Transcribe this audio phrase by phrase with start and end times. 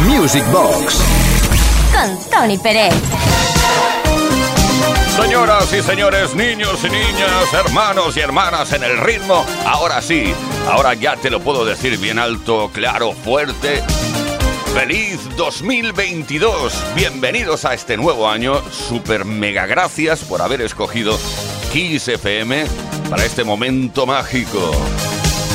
[0.00, 1.00] Music Box.
[1.92, 2.94] Con Tony Pérez.
[5.20, 10.32] Señoras y señores, niños y niñas, hermanos y hermanas en el ritmo, ahora sí,
[10.70, 13.82] ahora ya te lo puedo decir bien alto, claro, fuerte.
[14.72, 21.18] Feliz 2022, bienvenidos a este nuevo año, super mega gracias por haber escogido
[21.72, 22.66] Kiss FM
[23.10, 24.70] para este momento mágico.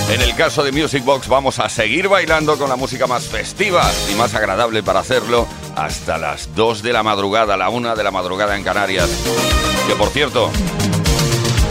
[0.09, 3.89] En el caso de Music Box vamos a seguir bailando con la música más festiva
[4.11, 8.11] y más agradable para hacerlo hasta las 2 de la madrugada, la 1 de la
[8.11, 9.09] madrugada en Canarias.
[9.87, 10.51] Que por cierto,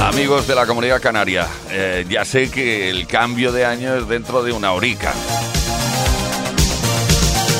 [0.01, 4.43] amigos de la comunidad canaria, eh, ya sé que el cambio de año es dentro
[4.43, 5.12] de una horica.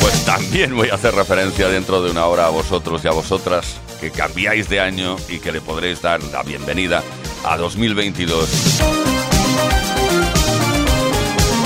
[0.01, 3.77] Pues también voy a hacer referencia dentro de una hora a vosotros y a vosotras
[4.01, 7.05] que cambiáis de año y que le podréis dar la bienvenida
[7.45, 9.02] a 2022.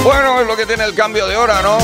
[0.05, 1.79] Bueno, es lo que tiene el cambio de hora, ¿no?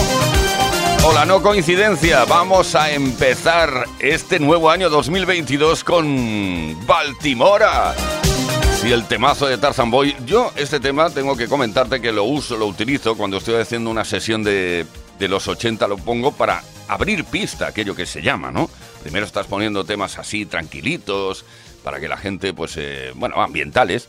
[1.05, 2.25] O la no coincidencia.
[2.25, 7.95] Vamos a empezar este nuevo año 2022 con Baltimora.
[8.80, 10.16] Si el temazo de Tarzan Boy.
[10.27, 14.05] Yo, este tema, tengo que comentarte que lo uso, lo utilizo cuando estoy haciendo una
[14.05, 14.87] sesión de,
[15.18, 18.71] de los 80, lo pongo para abrir pista, aquello que se llama, ¿no?
[19.02, 21.45] Primero estás poniendo temas así tranquilitos,
[21.83, 24.09] para que la gente, pues, eh, bueno, ambientales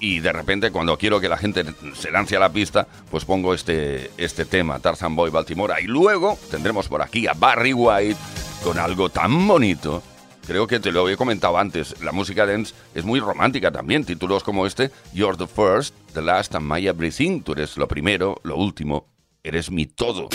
[0.00, 3.54] y de repente cuando quiero que la gente se lance a la pista, pues pongo
[3.54, 5.80] este, este tema, Tarzan Boy Baltimora.
[5.80, 8.18] Y luego tendremos por aquí a Barry White
[8.62, 10.02] con algo tan bonito.
[10.46, 14.44] Creo que te lo había comentado antes, la música dance es muy romántica también, títulos
[14.44, 18.56] como este, You're the First, The Last and My Everything, tú eres lo primero, lo
[18.56, 19.08] último,
[19.42, 20.28] eres mi todo.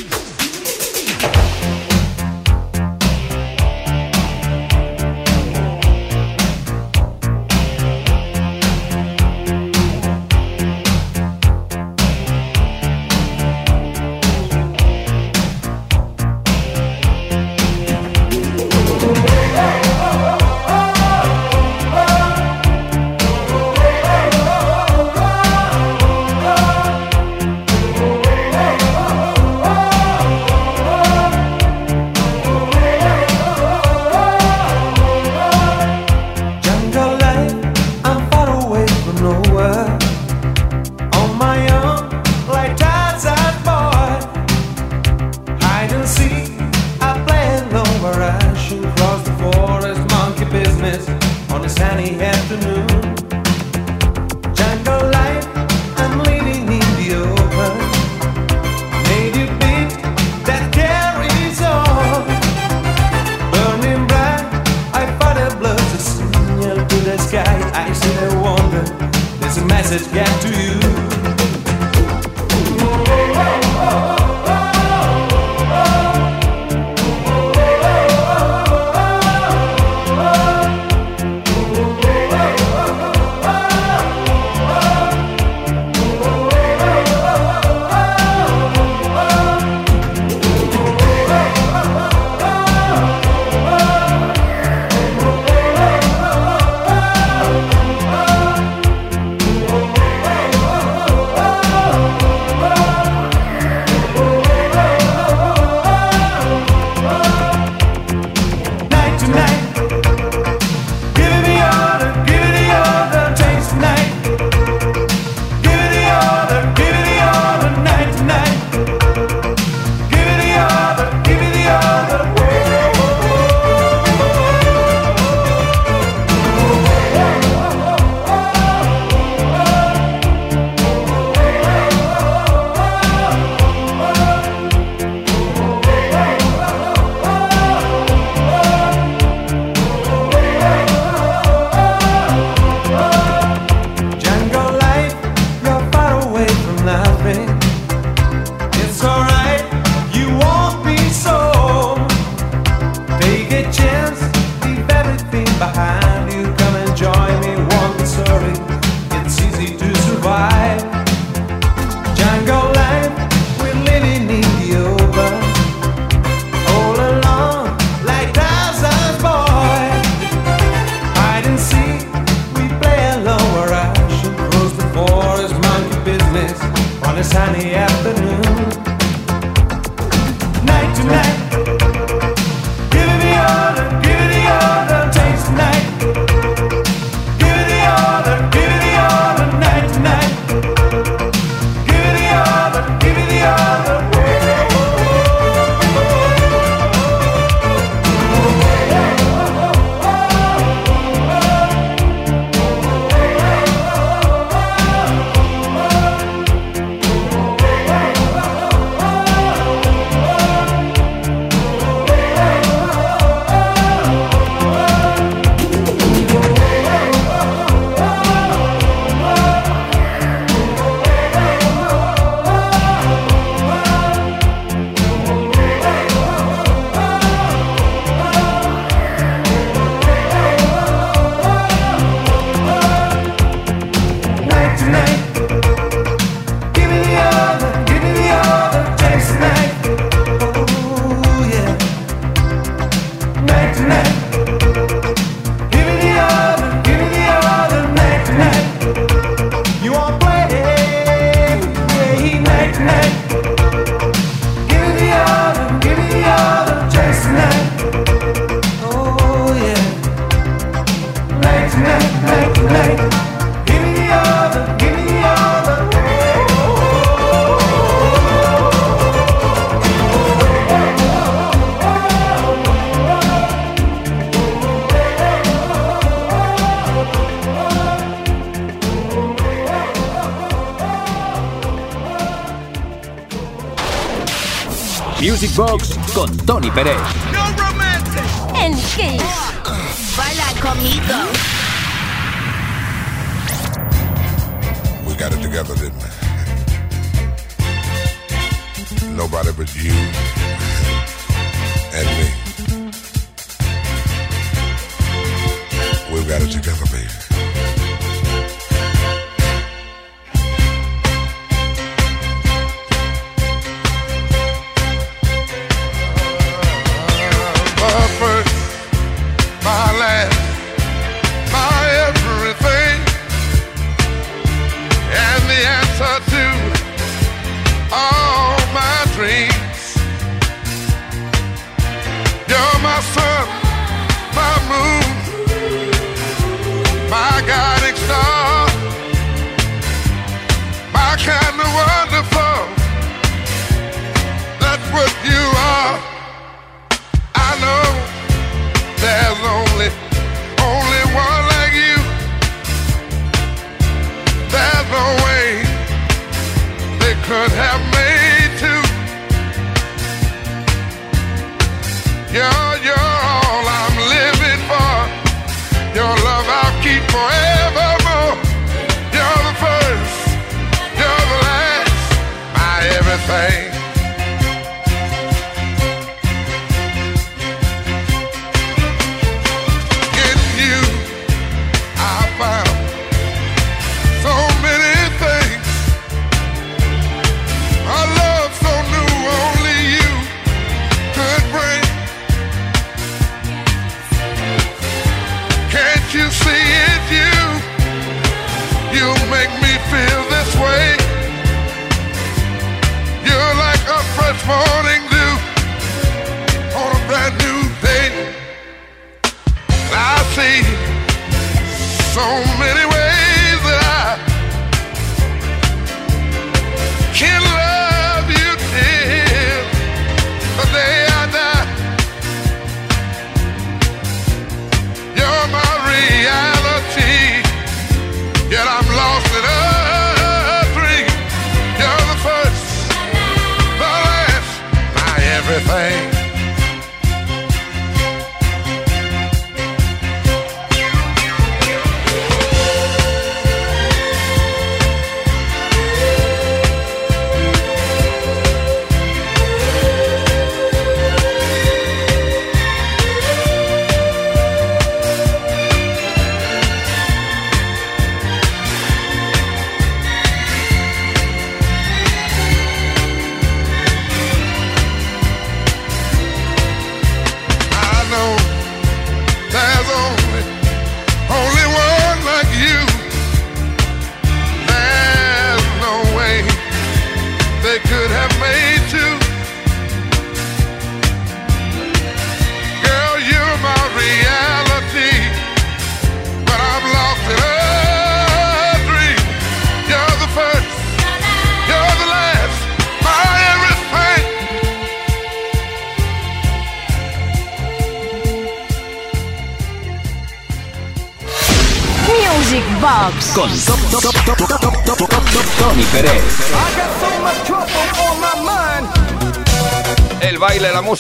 [285.68, 287.41] Fox con Tony Pérez.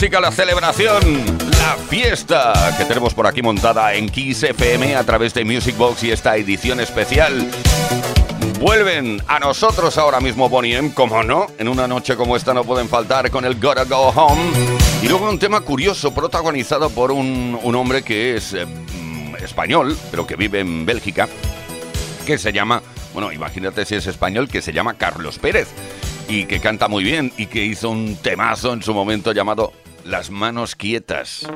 [0.09, 0.99] la celebración,
[1.59, 6.03] la fiesta que tenemos por aquí montada en Kiss FM a través de Music Box
[6.03, 7.47] y esta edición especial.
[8.59, 12.63] Vuelven a nosotros ahora mismo Bonnie M, como no, en una noche como esta no
[12.63, 14.41] pueden faltar con el Gotta Go Home.
[15.03, 19.95] Y luego un tema curioso protagonizado por un, un hombre que es eh, mm, español,
[20.09, 21.29] pero que vive en Bélgica,
[22.25, 22.81] que se llama,
[23.13, 25.67] bueno, imagínate si es español, que se llama Carlos Pérez
[26.27, 30.29] y que canta muy bien y que hizo un temazo en su momento llamado las
[30.31, 31.47] manos quietas.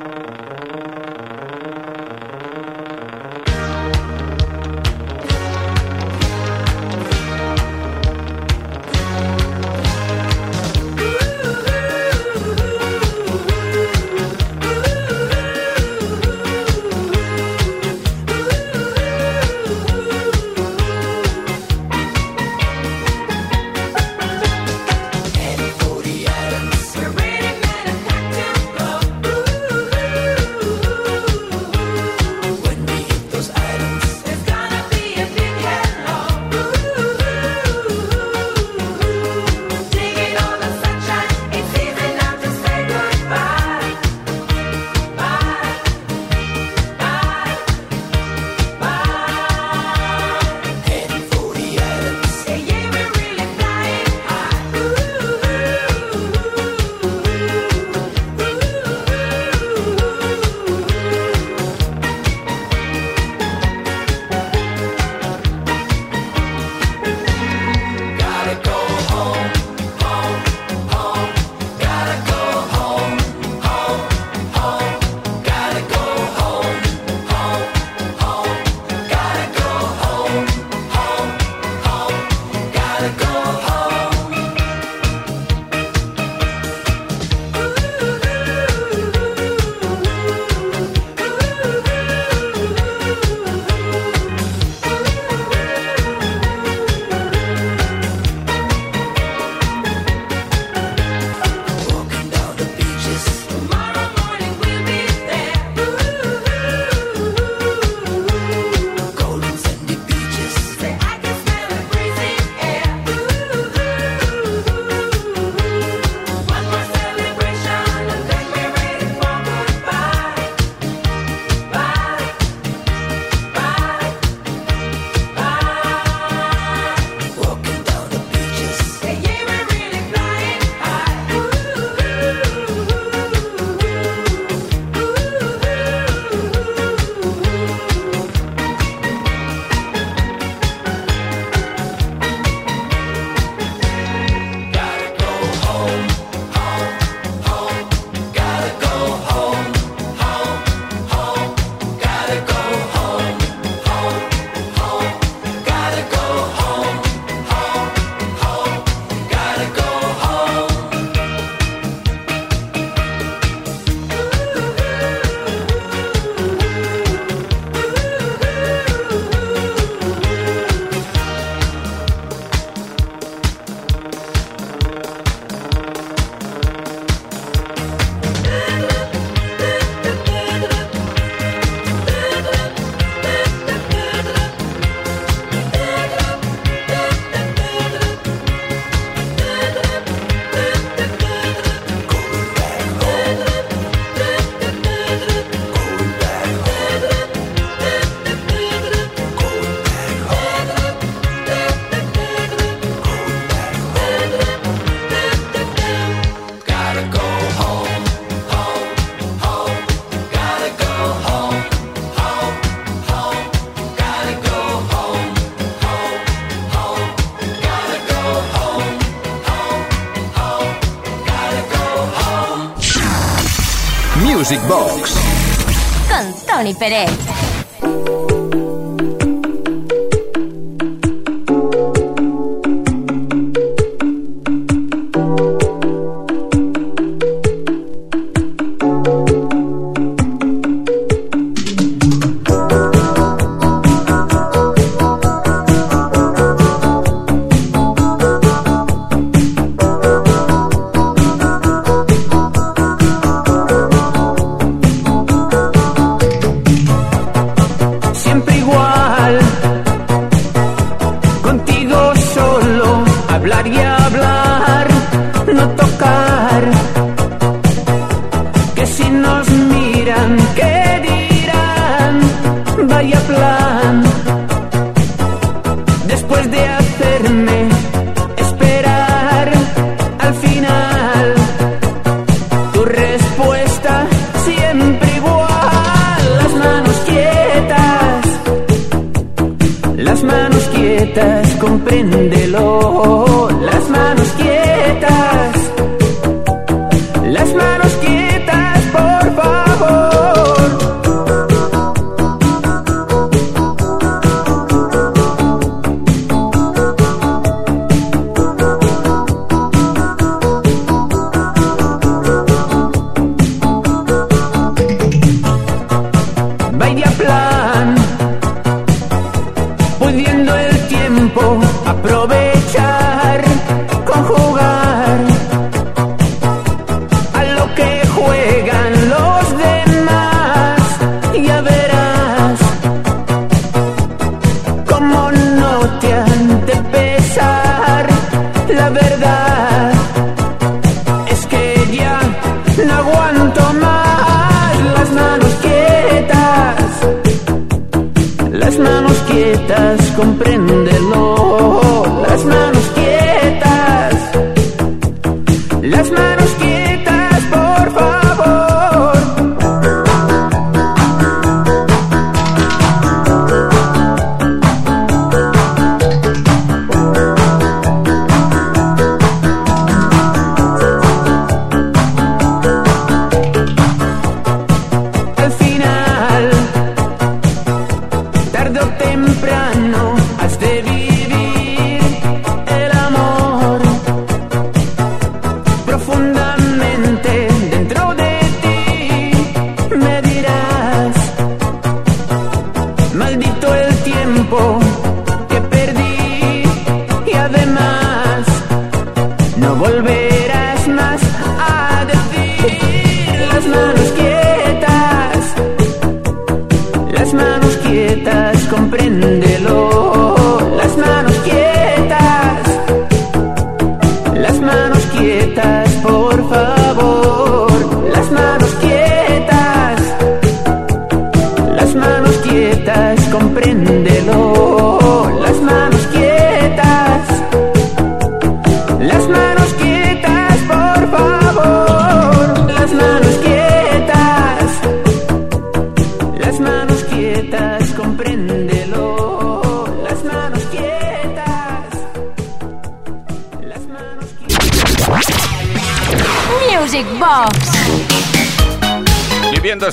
[226.08, 227.25] Con Tony Pérez.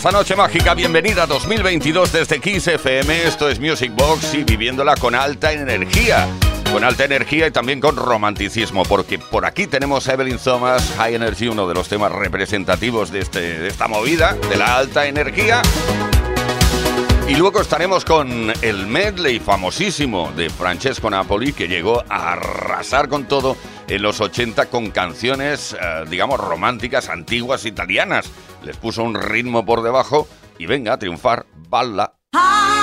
[0.04, 0.74] Esta noche mágica.
[0.74, 3.24] Bienvenida a 2022 desde Kiss FM.
[3.24, 6.28] Esto es Music Box y viviéndola con alta energía.
[6.74, 11.16] Con alta energía y también con romanticismo, porque por aquí tenemos a Evelyn Thomas, High
[11.16, 15.62] Energy, uno de los temas representativos de, este, de esta movida, de la alta energía.
[17.30, 23.26] Y luego estaremos con el medley famosísimo de Francesco Napoli, que llegó a arrasar con
[23.26, 23.56] todo
[23.88, 28.30] en los 80 con canciones, eh, digamos, románticas, antiguas, italianas.
[28.64, 32.14] Les puso un ritmo por debajo y venga a triunfar, balla.
[32.34, 32.83] That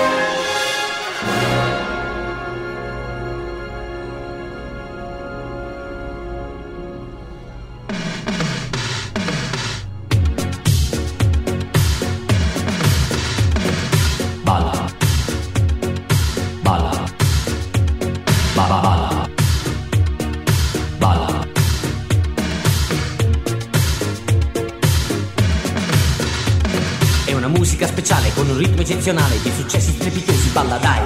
[28.91, 30.99] Eccezionale di successi strepitosi, balla dai.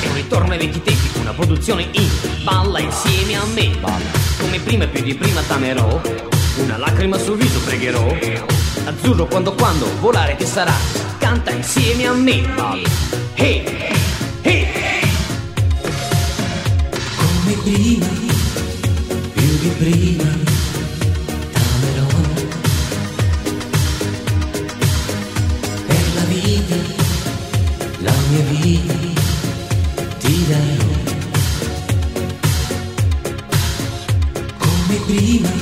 [0.00, 2.08] È un ritorno ai vecchi tempi, una produzione in
[2.44, 3.68] balla insieme a me.
[3.80, 4.10] Balla.
[4.38, 6.00] Come prima più di prima t'amerò,
[6.56, 8.14] una lacrima sul viso pregherò.
[8.84, 10.74] Azzurro quando quando volare che sarà,
[11.18, 12.42] canta insieme a me.
[12.54, 12.88] Balla.
[13.34, 13.64] Hey,
[14.42, 15.00] hey.
[17.16, 18.06] Come prima,
[19.32, 20.41] più di prima
[35.06, 35.61] prima,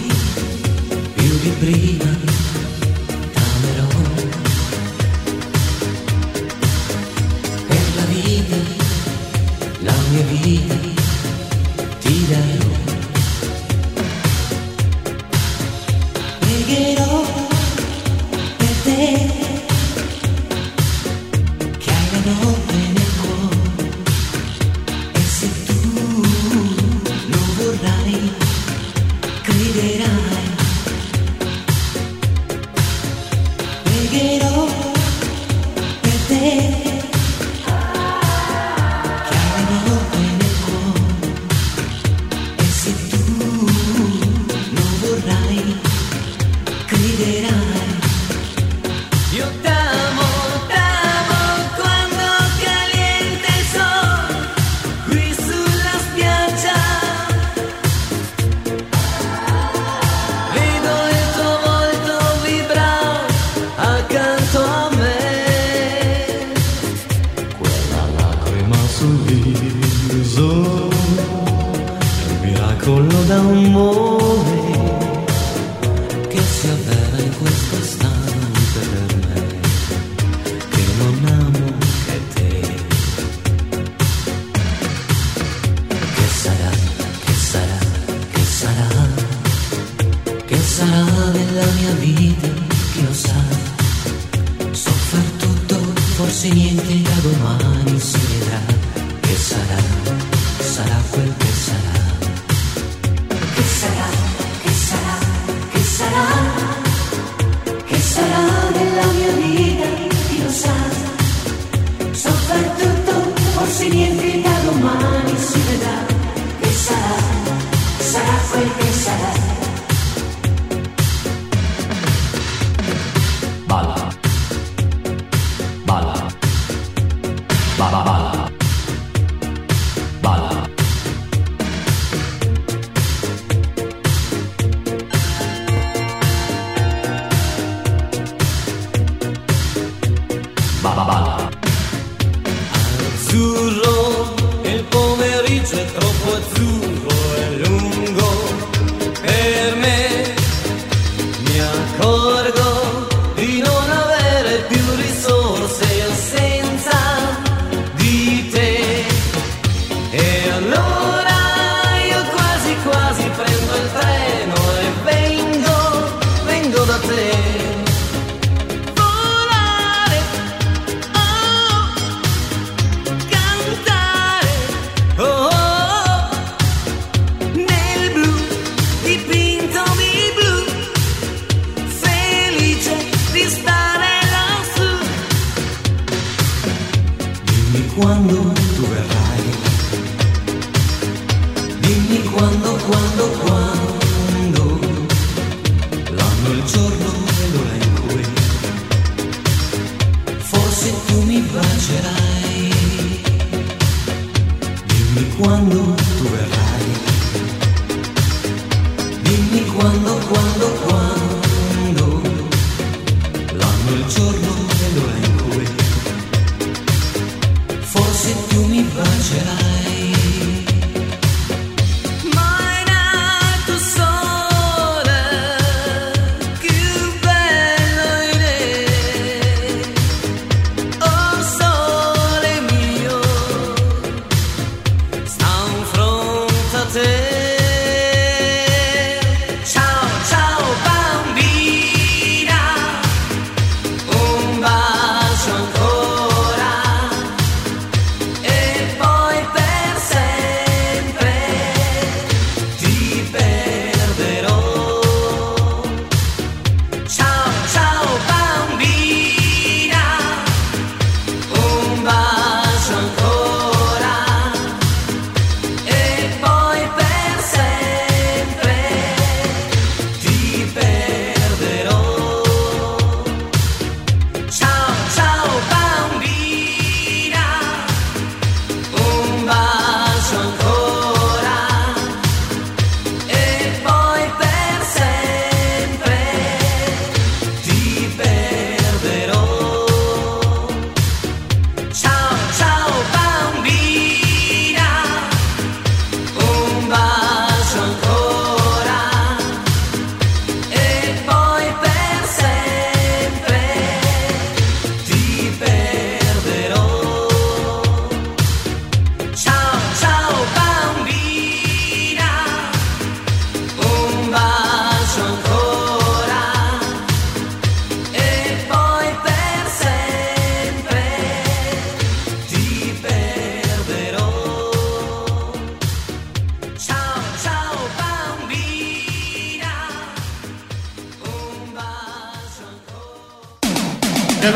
[334.41, 334.55] Music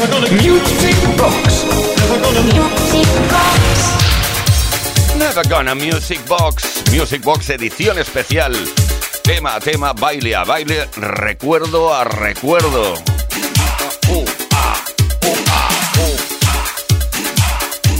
[1.19, 1.67] Box.
[2.25, 3.77] Music Box.
[5.19, 6.85] Never gonna Music Box.
[6.91, 8.55] Music Box edición especial.
[9.23, 12.95] Tema a tema, baile a baile, recuerdo a recuerdo.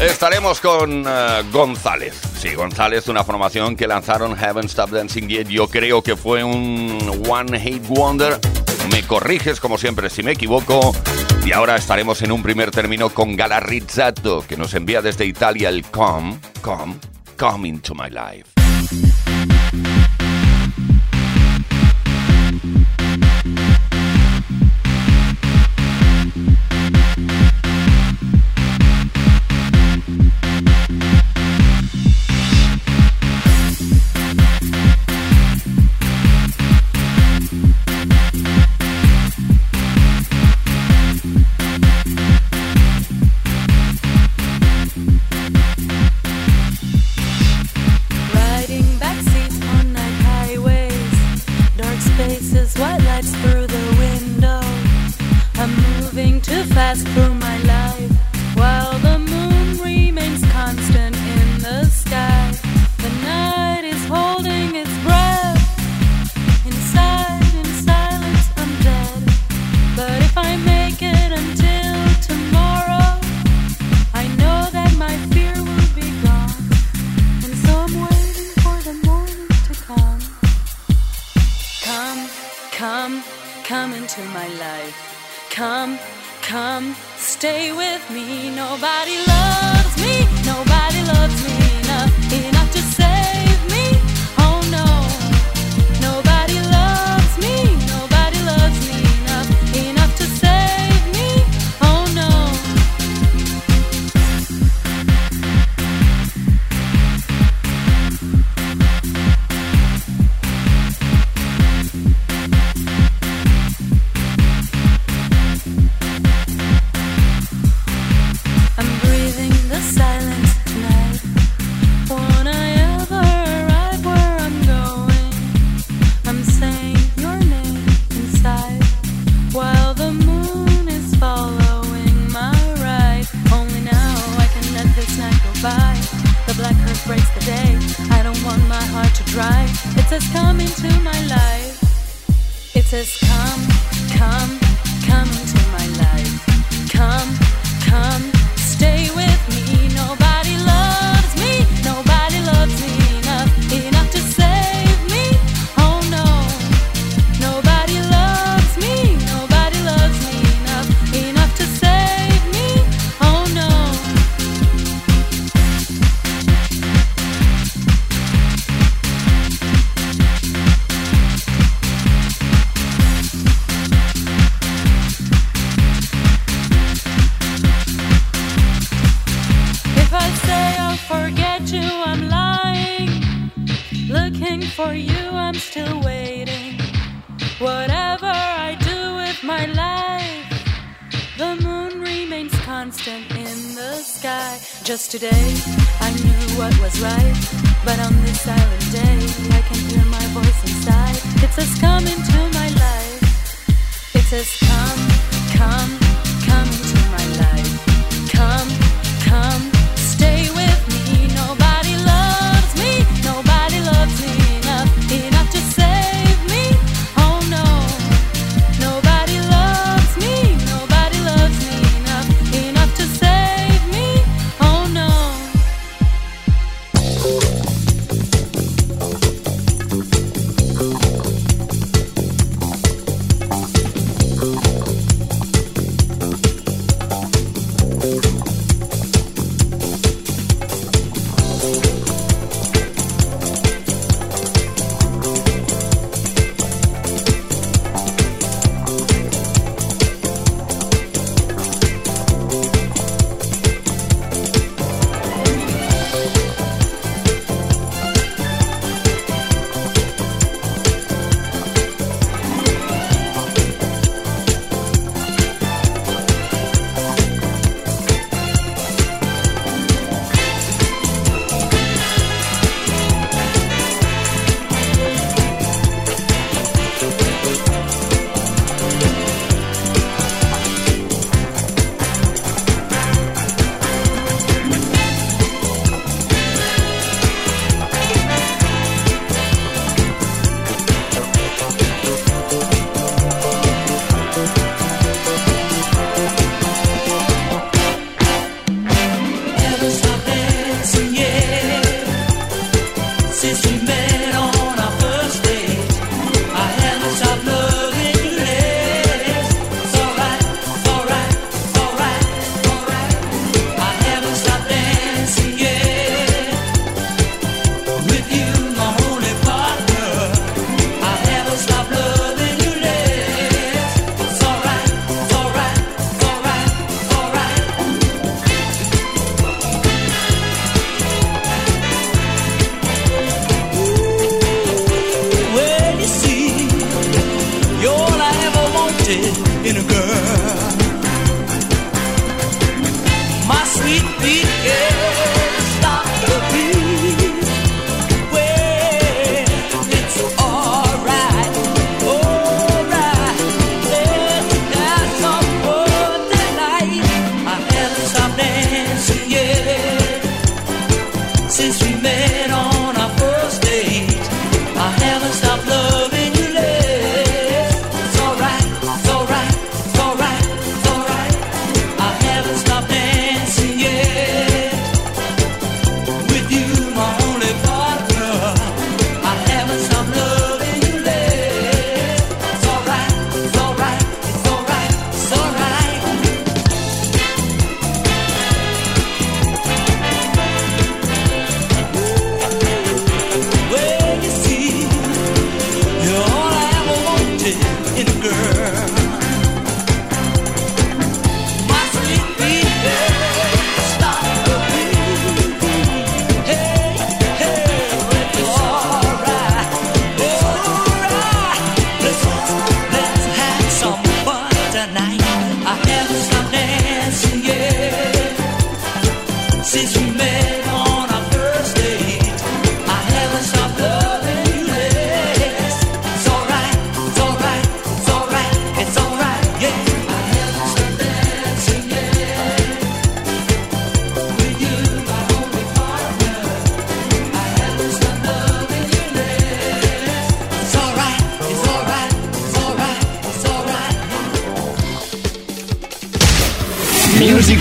[0.01, 2.15] Estaremos con eh, González.
[2.39, 5.49] Sí, González, una formación que lanzaron Heaven Stop Dancing Yet.
[5.49, 8.41] Yo creo que fue un One Hate Wonder.
[8.91, 10.95] Me corriges como siempre si me equivoco.
[11.45, 15.69] Y ahora estaremos en un primer término con Gala Rizzato, que nos envía desde Italia
[15.69, 16.95] el Come, Come,
[17.37, 19.34] Come into my life.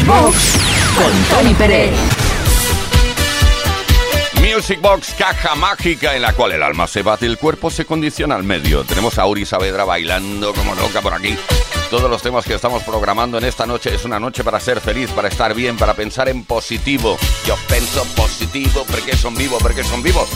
[0.05, 0.57] Box
[0.97, 1.93] con Tony Pérez.
[4.41, 7.85] Music Box, caja mágica en la cual el alma se bate y el cuerpo se
[7.85, 8.83] condiciona al medio.
[8.83, 11.37] Tenemos a Uri Saavedra bailando como loca por aquí.
[11.89, 15.09] Todos los temas que estamos programando en esta noche es una noche para ser feliz,
[15.11, 17.17] para estar bien, para pensar en positivo.
[17.45, 20.29] Yo pienso positivo porque son vivos, porque son vivos.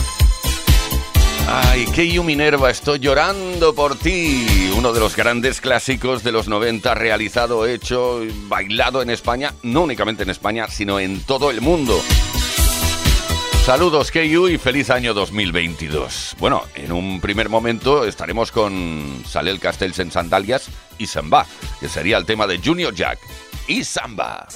[1.50, 4.70] Ay, que Minerva, estoy llorando por ti.
[4.76, 10.24] Uno de los grandes clásicos de los 90, realizado, hecho, bailado en España, no únicamente
[10.24, 11.98] en España, sino en todo el mundo.
[13.64, 16.36] Saludos, KU, y feliz año 2022.
[16.38, 20.68] Bueno, en un primer momento estaremos con Salel Castells en Sandalias
[20.98, 21.46] y Samba,
[21.80, 23.20] que sería el tema de Junior Jack
[23.66, 24.46] y Samba.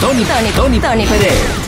[0.00, 1.66] Tony, Tony, Tony Tony Pérez.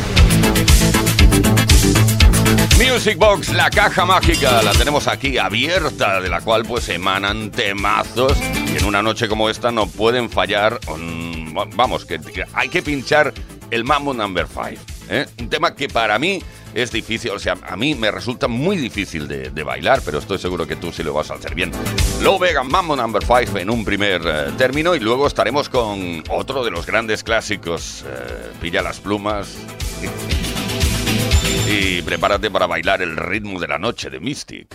[2.78, 8.36] Music Box, la caja mágica, la tenemos aquí abierta, de la cual pues emanan temazos
[8.72, 10.78] y en una noche como esta no pueden fallar.
[10.96, 12.20] mm, vamos, que,
[12.52, 13.32] hay que pinchar
[13.70, 14.82] el Mambo Number 5.
[15.10, 15.26] ¿eh?
[15.38, 16.42] Un tema que para mí
[16.74, 20.66] es difícil, o sea, a mí me resulta muy difícil de, bailar, pero estoy seguro
[20.66, 21.70] que tú sí lo vas a hacer bien.
[22.22, 26.64] Low Vegan Mambo Number 5 en un primer eh, término y luego estaremos con otro
[26.64, 29.56] de los grandes clásicos, eh, Pilla las plumas.
[31.70, 34.74] Y prepárate para bailar el ritmo de la noche de Mystic.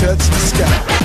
[0.00, 0.96] touch the sky.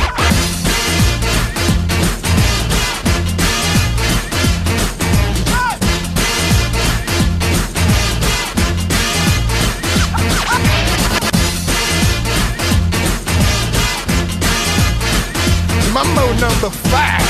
[16.39, 17.24] Number five.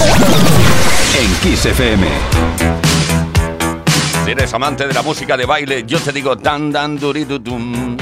[0.00, 2.06] En Kiss FM.
[4.24, 7.96] Si eres amante de la música de baile, yo te digo tan dan duridutum.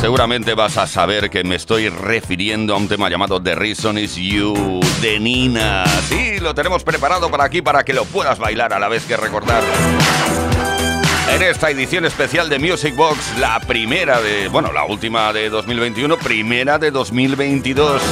[0.00, 4.16] Seguramente vas a saber que me estoy refiriendo a un tema llamado The Reason Is
[4.16, 5.84] You de Nina.
[6.08, 9.16] Sí, lo tenemos preparado para aquí para que lo puedas bailar a la vez que
[9.16, 9.62] recordar.
[11.32, 16.18] En esta edición especial de Music Box, la primera de, bueno, la última de 2021,
[16.18, 18.02] primera de 2022.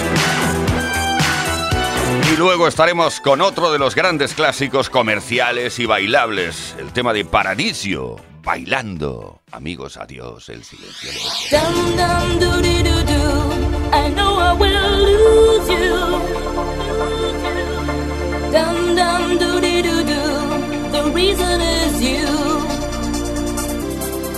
[2.33, 7.27] Y luego estaremos con otro de los grandes clásicos comerciales y bailables, el tema de
[7.27, 9.43] Paradiso, bailando.
[9.51, 11.11] Amigos, adiós, el silencio.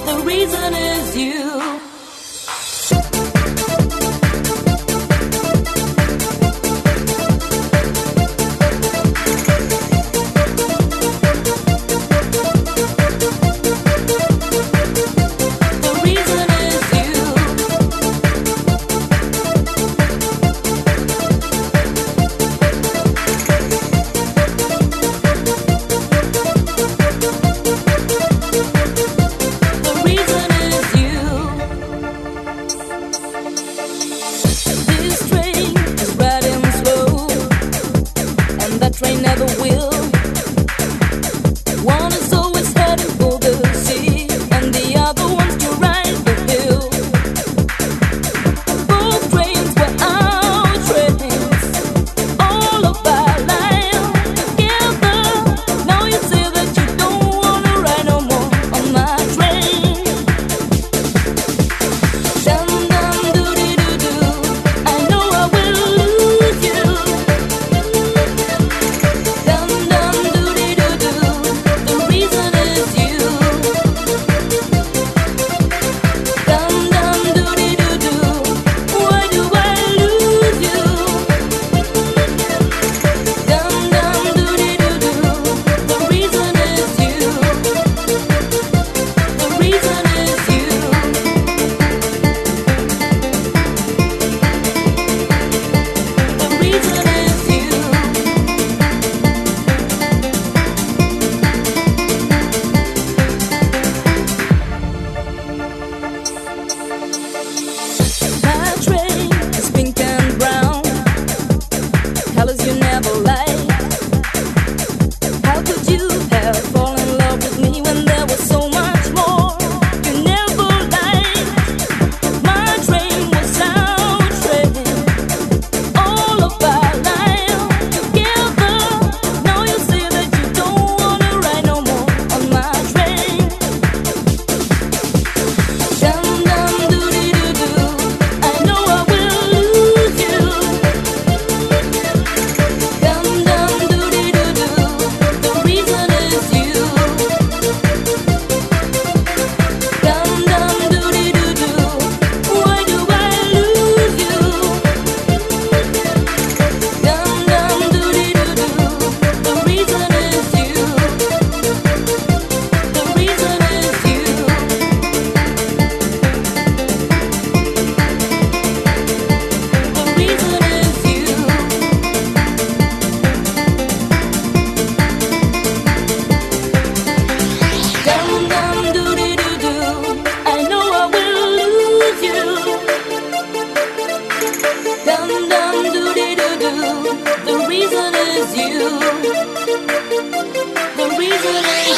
[0.05, 1.74] The reason is you.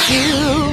[0.08, 0.65] you.